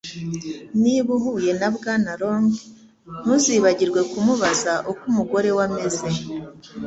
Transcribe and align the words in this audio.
Niba 0.81 1.09
uhuye 1.17 1.51
na 1.59 1.69
Bwana 1.75 2.11
Long, 2.21 2.47
ntuzibagirwe 3.21 4.01
kumubaza 4.11 4.73
uko 4.91 5.01
umugore 5.11 5.49
we 5.57 5.61
ameze. 5.67 6.09